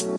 Hello 0.00 0.14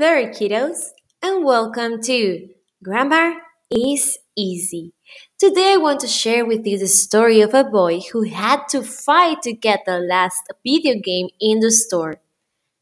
there, 0.00 0.32
kiddos, 0.32 0.88
and 1.22 1.44
welcome 1.44 2.02
to 2.02 2.48
Grammar 2.82 3.34
is 3.70 4.18
Easy. 4.36 4.94
Today, 5.38 5.74
I 5.74 5.76
want 5.76 6.00
to 6.00 6.08
share 6.08 6.44
with 6.44 6.66
you 6.66 6.76
the 6.76 6.88
story 6.88 7.40
of 7.40 7.54
a 7.54 7.62
boy 7.62 8.00
who 8.12 8.22
had 8.22 8.64
to 8.70 8.82
fight 8.82 9.42
to 9.42 9.52
get 9.52 9.84
the 9.86 10.00
last 10.00 10.52
video 10.66 11.00
game 11.00 11.28
in 11.40 11.60
the 11.60 11.70
store. 11.70 12.16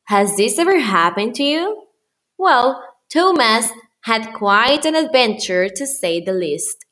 Has 0.04 0.38
this 0.38 0.58
ever 0.58 0.78
happened 0.78 1.34
to 1.34 1.42
you? 1.42 1.82
Well, 2.38 2.82
Thomas 3.12 3.70
had 4.08 4.32
quite 4.32 4.84
an 4.86 4.94
adventure 4.96 5.68
to 5.68 5.86
say 5.86 6.20
the 6.20 6.32
least. 6.32 6.86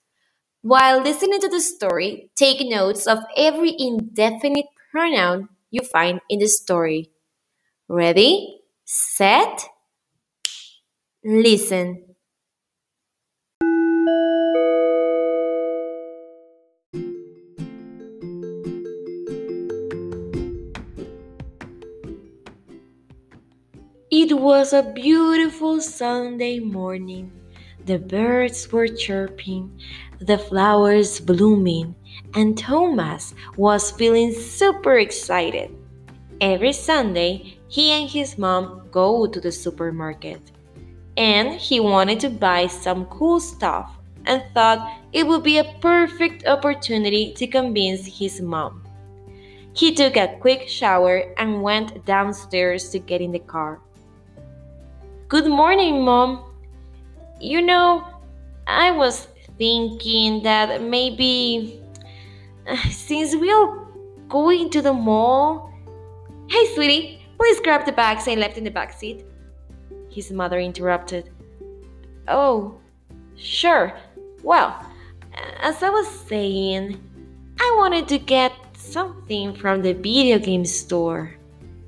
While 0.63 1.03
listening 1.03 1.41
to 1.41 1.49
the 1.49 1.61
story, 1.61 2.31
take 2.37 2.61
notes 2.61 3.07
of 3.07 3.21
every 3.37 3.75
indefinite 3.79 4.67
pronoun 4.93 5.49
you 5.71 5.83
find 5.83 6.21
in 6.29 6.41
the 6.41 6.49
story. 6.49 7.11
Ready, 7.89 8.61
set, 8.85 9.65
listen. 11.25 12.06
It 24.19 24.33
was 24.33 24.73
a 24.73 24.83
beautiful 24.83 25.79
Sunday 25.79 26.59
morning. 26.59 27.31
The 27.85 27.99
birds 27.99 28.73
were 28.73 28.89
chirping, 28.89 29.79
the 30.21 30.39
flowers 30.39 31.21
blooming, 31.21 31.95
and 32.35 32.57
Thomas 32.57 33.35
was 33.59 33.91
feeling 33.91 34.33
super 34.33 34.97
excited. 34.97 35.71
Every 36.41 36.73
Sunday, 36.73 37.59
he 37.69 37.91
and 37.91 38.09
his 38.09 38.39
mom 38.39 38.89
go 38.91 39.27
to 39.27 39.39
the 39.39 39.53
supermarket. 39.53 40.41
And 41.19 41.53
he 41.61 41.79
wanted 41.79 42.19
to 42.21 42.31
buy 42.31 42.69
some 42.69 43.05
cool 43.13 43.39
stuff 43.39 43.99
and 44.25 44.43
thought 44.55 44.97
it 45.13 45.27
would 45.27 45.43
be 45.43 45.59
a 45.59 45.77
perfect 45.83 46.47
opportunity 46.47 47.35
to 47.35 47.47
convince 47.47 48.07
his 48.07 48.41
mom. 48.41 48.83
He 49.75 49.93
took 49.93 50.17
a 50.17 50.39
quick 50.41 50.69
shower 50.71 51.35
and 51.37 51.63
went 51.63 52.07
downstairs 52.07 52.89
to 52.89 52.99
get 52.99 53.21
in 53.21 53.33
the 53.33 53.41
car. 53.41 53.83
Good 55.29 55.49
morning, 55.49 56.05
Mom. 56.05 56.45
You 57.41 57.61
know, 57.61 58.07
I 58.69 58.93
was 58.93 59.27
thinking 59.59 60.45
that 60.45 60.81
maybe 60.81 61.83
uh, 62.65 62.77
since 62.91 63.35
we 63.35 63.51
are 63.51 63.89
going 64.29 64.71
to 64.71 64.81
the 64.81 64.93
mall. 64.93 65.73
Hey, 66.49 66.73
sweetie, 66.75 67.27
please 67.41 67.59
grab 67.59 67.85
the 67.87 67.91
bags 67.91 68.29
I 68.29 68.37
left 68.37 68.57
in 68.57 68.63
the 68.63 68.71
back 68.71 68.93
seat. 68.93 69.25
His 70.13 70.31
mother 70.31 70.61
interrupted. 70.61 71.29
Oh, 72.29 72.79
sure. 73.35 73.99
Well, 74.45 74.81
as 75.61 75.83
I 75.83 75.91
was 75.91 76.07
saying, 76.07 77.03
I 77.59 77.75
wanted 77.79 78.07
to 78.11 78.19
get 78.19 78.53
something 78.77 79.57
from 79.57 79.83
the 79.83 79.93
video 79.93 80.39
game 80.39 80.65
store, 80.65 81.35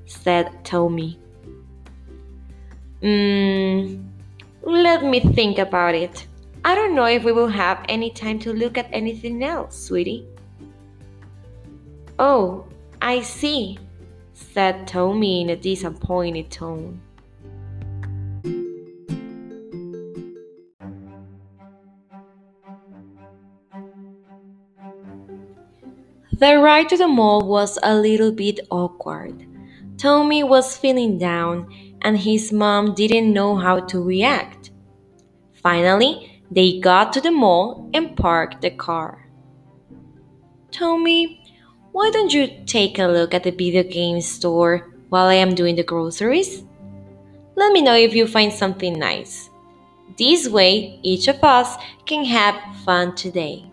said 0.06 0.64
Tommy. 0.64 1.20
Mm, 3.02 4.04
let 4.62 5.04
me 5.04 5.20
think 5.20 5.58
about 5.58 5.94
it. 5.94 6.26
I 6.64 6.74
don't 6.74 6.94
know 6.94 7.06
if 7.06 7.22
we 7.22 7.32
will 7.32 7.48
have 7.48 7.84
any 7.88 8.10
time 8.10 8.38
to 8.40 8.52
look 8.52 8.76
at 8.76 8.88
anything 8.92 9.44
else, 9.44 9.78
sweetie. 9.78 10.26
Oh, 12.18 12.66
I 13.00 13.22
see, 13.22 13.78
said 14.34 14.88
Tommy 14.88 15.42
in 15.42 15.50
a 15.50 15.56
disappointed 15.56 16.50
tone. 16.50 17.00
The 26.38 26.56
ride 26.58 26.88
to 26.90 26.96
the 26.96 27.08
mall 27.08 27.46
was 27.46 27.78
a 27.82 27.94
little 27.96 28.30
bit 28.30 28.60
awkward. 28.70 29.44
Tommy 29.96 30.44
was 30.44 30.76
feeling 30.76 31.18
down 31.18 31.66
and 32.02 32.18
his 32.18 32.52
mom 32.52 32.94
didn't 32.94 33.32
know 33.32 33.56
how 33.56 33.80
to 33.80 34.02
react. 34.02 34.70
Finally, 35.62 36.42
they 36.50 36.80
got 36.80 37.12
to 37.12 37.20
the 37.20 37.30
mall 37.30 37.90
and 37.92 38.16
parked 38.16 38.62
the 38.62 38.70
car. 38.70 39.28
Tommy, 40.70 41.42
why 41.92 42.10
don't 42.10 42.32
you 42.32 42.48
take 42.66 42.98
a 42.98 43.06
look 43.06 43.34
at 43.34 43.42
the 43.42 43.50
video 43.50 43.82
game 43.82 44.20
store 44.20 44.88
while 45.08 45.26
I 45.26 45.34
am 45.34 45.54
doing 45.54 45.76
the 45.76 45.82
groceries? 45.82 46.62
Let 47.56 47.72
me 47.72 47.82
know 47.82 47.96
if 47.96 48.14
you 48.14 48.26
find 48.26 48.52
something 48.52 48.98
nice. 48.98 49.50
This 50.16 50.48
way, 50.48 51.00
each 51.02 51.28
of 51.28 51.42
us 51.42 51.76
can 52.06 52.24
have 52.24 52.54
fun 52.84 53.14
today. 53.14 53.64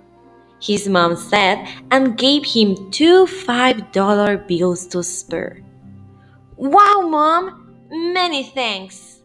His 0.62 0.88
mom 0.88 1.16
said 1.16 1.68
and 1.91 2.18
gave 2.18 2.46
him 2.46 2.90
two 2.90 3.25
$5 3.25 4.47
bills 4.47 4.88
to 4.88 5.03
spare. 5.03 5.62
Wow, 6.58 7.02
mom! 7.08 7.65
Many 7.98 8.44
thanks. 8.44 9.22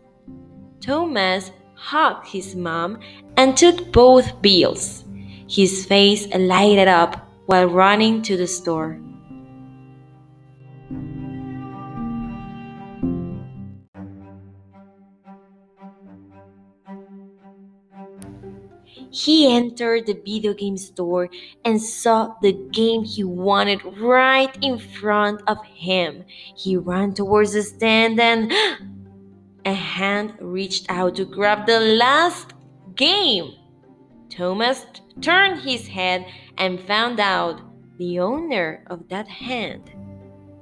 Thomas 0.81 1.51
hugged 1.75 2.29
his 2.29 2.55
mom 2.55 3.01
and 3.37 3.57
took 3.57 3.91
both 3.91 4.41
bills. 4.41 5.05
His 5.49 5.85
face 5.87 6.33
lighted 6.33 6.87
up 6.87 7.29
while 7.47 7.67
running 7.67 8.23
to 8.23 8.37
the 8.37 8.47
store. 8.47 9.01
He 19.11 19.53
entered 19.53 20.07
the 20.07 20.15
video 20.15 20.55
game 20.55 20.77
store 20.77 21.29
and 21.65 21.83
saw 21.83 22.35
the 22.43 22.53
game 22.53 23.05
he 23.05 23.25
wanted 23.25 23.85
right 23.99 24.57
in 24.63 24.79
front 24.79 25.43
of 25.49 25.65
him. 25.65 26.25
He 26.57 26.77
ran 26.77 27.15
towards 27.15 27.53
the 27.53 27.63
stand 27.63 28.21
and 28.21 28.53
a 29.65 29.75
hand 29.75 30.35
reached 30.41 30.87
out 30.89 31.17
to 31.17 31.25
grab 31.25 31.67
the 31.67 31.81
last 31.81 32.55
game. 32.95 33.55
Thomas 34.31 34.87
turned 35.21 35.61
his 35.61 35.89
head 35.89 36.25
and 36.57 36.81
found 36.81 37.19
out 37.19 37.61
the 37.99 38.21
owner 38.21 38.85
of 38.87 39.09
that 39.09 39.27
hand 39.27 39.91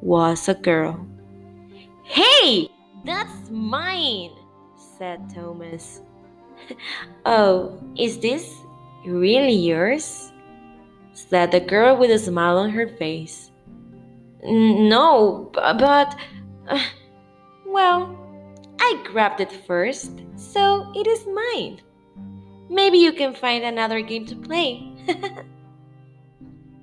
was 0.00 0.48
a 0.48 0.54
girl. 0.54 1.06
Hey, 2.04 2.68
that's 3.04 3.50
mine, 3.50 4.30
said 4.76 5.20
Thomas. 5.34 6.00
oh, 7.26 7.78
is 7.96 8.18
this 8.18 8.54
really 9.04 9.54
yours? 9.54 10.32
said 11.18 11.50
the 11.50 11.60
girl 11.60 11.96
with 11.96 12.10
a 12.10 12.18
smile 12.18 12.58
on 12.58 12.70
her 12.70 12.88
face. 12.88 13.50
No, 14.42 15.50
but. 15.52 16.16
Uh, 16.68 16.80
well, 17.66 18.16
I 18.80 19.02
grabbed 19.04 19.40
it 19.40 19.52
first, 19.66 20.12
so 20.36 20.92
it 20.94 21.06
is 21.06 21.26
mine. 21.26 21.80
Maybe 22.70 22.98
you 22.98 23.12
can 23.12 23.34
find 23.34 23.64
another 23.64 24.00
game 24.00 24.26
to 24.26 24.36
play. 24.36 24.94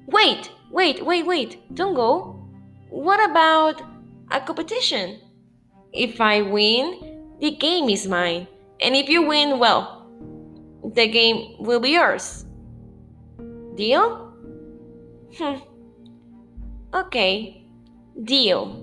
wait, 0.07 0.51
wait, 0.71 1.05
wait, 1.05 1.25
wait, 1.25 1.75
don't 1.75 1.95
go. 1.95 2.35
What 2.89 3.23
about 3.29 3.81
a 4.31 4.41
competition? 4.41 5.21
If 5.93 6.19
I 6.19 6.41
win, 6.41 7.37
the 7.39 7.51
game 7.51 7.89
is 7.89 8.07
mine. 8.07 8.47
And 8.81 8.95
if 8.95 9.09
you 9.09 9.23
win, 9.23 9.59
well, 9.59 10.07
the 10.93 11.07
game 11.07 11.55
will 11.59 11.79
be 11.79 11.91
yours. 11.91 12.45
Deal? 13.75 14.33
Hmm. 15.37 15.55
Okay, 16.93 17.65
deal. 18.23 18.81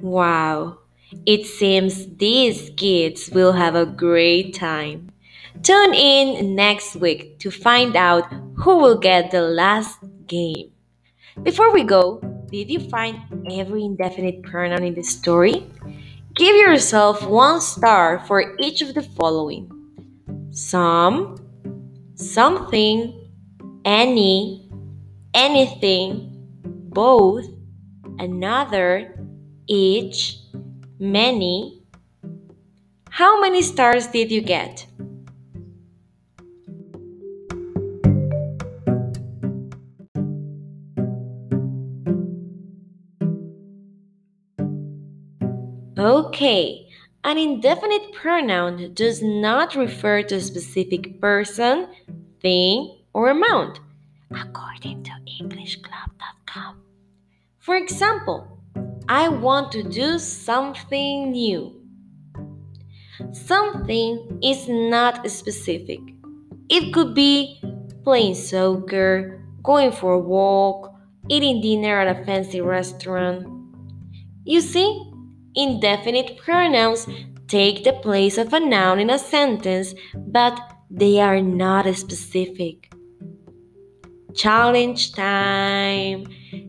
Wow, 0.00 0.78
it 1.24 1.46
seems 1.46 2.16
these 2.16 2.70
kids 2.76 3.30
will 3.30 3.52
have 3.52 3.74
a 3.74 3.86
great 3.86 4.54
time. 4.54 5.12
Tune 5.62 5.94
in 5.94 6.56
next 6.56 6.96
week 6.96 7.38
to 7.38 7.50
find 7.50 7.94
out 7.94 8.24
who 8.56 8.78
will 8.78 8.98
get 8.98 9.30
the 9.30 9.42
last 9.42 9.96
game. 10.26 10.72
Before 11.44 11.72
we 11.72 11.84
go, 11.84 12.20
did 12.50 12.68
you 12.68 12.80
find 12.80 13.20
every 13.48 13.84
indefinite 13.84 14.42
pronoun 14.42 14.82
in 14.82 14.94
the 14.94 15.04
story? 15.04 15.64
Give 16.34 16.56
yourself 16.56 17.24
one 17.24 17.60
star 17.60 18.18
for 18.26 18.56
each 18.58 18.82
of 18.82 18.94
the 18.94 19.02
following 19.02 19.70
some, 20.50 21.36
something, 22.16 23.30
any, 23.84 24.68
anything, 25.32 26.28
both, 26.64 27.46
another, 28.18 29.16
each, 29.66 30.38
many. 30.98 31.82
How 33.10 33.40
many 33.40 33.62
stars 33.62 34.08
did 34.08 34.30
you 34.30 34.40
get? 34.40 34.86
Okay, 46.02 46.88
an 47.22 47.38
indefinite 47.38 48.12
pronoun 48.12 48.92
does 48.92 49.22
not 49.22 49.76
refer 49.76 50.24
to 50.24 50.34
a 50.34 50.40
specific 50.40 51.20
person, 51.20 51.86
thing, 52.40 52.98
or 53.12 53.30
amount, 53.30 53.78
according 54.32 55.04
to 55.04 55.12
EnglishClub.com. 55.40 56.82
For 57.60 57.76
example, 57.76 58.58
I 59.08 59.28
want 59.28 59.70
to 59.72 59.84
do 59.84 60.18
something 60.18 61.30
new. 61.30 61.80
Something 63.30 64.40
is 64.42 64.68
not 64.68 65.30
specific. 65.30 66.00
It 66.68 66.92
could 66.92 67.14
be 67.14 67.62
playing 68.02 68.34
soccer, 68.34 69.40
going 69.62 69.92
for 69.92 70.14
a 70.14 70.18
walk, 70.18 70.92
eating 71.28 71.60
dinner 71.60 72.00
at 72.00 72.20
a 72.20 72.24
fancy 72.24 72.60
restaurant. 72.60 73.46
You 74.44 74.60
see, 74.60 75.11
indefinite 75.54 76.36
pronouns 76.38 77.06
take 77.48 77.84
the 77.84 77.92
place 77.92 78.38
of 78.38 78.52
a 78.52 78.60
noun 78.60 78.98
in 78.98 79.10
a 79.10 79.18
sentence, 79.18 79.94
but 80.14 80.58
they 80.90 81.20
are 81.20 81.40
not 81.40 81.92
specific. 81.94 82.92
Challenge 84.34 85.12
time! 85.12 86.26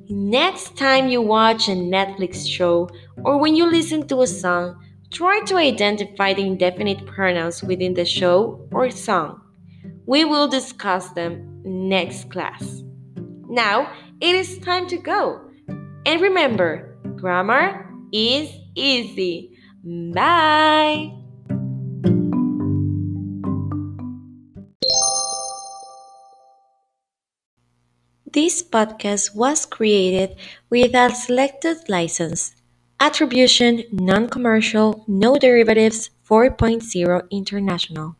Next 0.09 0.77
time 0.77 1.07
you 1.07 1.21
watch 1.21 1.69
a 1.69 1.71
Netflix 1.71 2.47
show 2.47 2.89
or 3.23 3.37
when 3.37 3.55
you 3.55 3.65
listen 3.65 4.07
to 4.07 4.21
a 4.21 4.27
song, 4.27 4.77
try 5.11 5.39
to 5.45 5.55
identify 5.55 6.33
the 6.33 6.45
indefinite 6.45 7.05
pronouns 7.05 7.63
within 7.63 7.93
the 7.93 8.05
show 8.05 8.67
or 8.71 8.89
song. 8.89 9.41
We 10.05 10.25
will 10.25 10.47
discuss 10.47 11.09
them 11.11 11.61
next 11.63 12.29
class. 12.29 12.83
Now 13.47 13.91
it 14.19 14.35
is 14.35 14.57
time 14.59 14.87
to 14.87 14.97
go. 14.97 15.41
And 16.05 16.19
remember, 16.19 16.97
grammar 17.15 17.89
is 18.11 18.49
easy. 18.75 19.57
Bye! 19.83 21.11
This 28.25 28.63
podcast 28.63 29.35
was 29.35 29.65
created 29.67 30.35
with 30.69 30.95
a 30.95 31.09
selected 31.13 31.87
license. 31.87 32.55
Attribution 32.99 33.83
non 33.91 34.27
commercial, 34.27 35.03
no 35.07 35.37
derivatives 35.37 36.09
4.0 36.27 37.29
international. 37.29 38.15